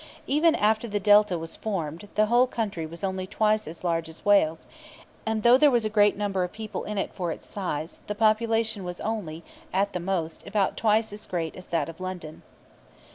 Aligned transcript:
Even 0.25 0.55
after 0.55 0.87
the 0.87 0.99
Delta 0.99 1.37
was 1.37 1.55
formed, 1.55 2.07
the 2.15 2.25
whole 2.25 2.47
country 2.47 2.87
was 2.87 3.03
only 3.03 3.25
about 3.25 3.31
twice 3.37 3.67
as 3.67 3.83
large 3.83 4.09
as 4.09 4.25
Wales, 4.25 4.65
and, 5.27 5.43
though 5.43 5.59
there 5.59 5.69
was 5.69 5.85
a 5.85 5.91
great 5.93 6.17
number 6.17 6.43
of 6.43 6.51
people 6.51 6.83
in 6.85 6.97
it 6.97 7.13
for 7.13 7.31
its 7.31 7.45
size, 7.45 7.99
the 8.07 8.15
population 8.15 8.83
was 8.83 8.99
only, 9.01 9.43
at 9.71 9.93
the 9.93 9.99
most, 9.99 10.41
about 10.47 10.75
twice 10.75 11.13
as 11.13 11.27
great 11.27 11.55
as 11.55 11.67
that 11.67 11.87
of 11.87 12.01
London. 12.01 12.41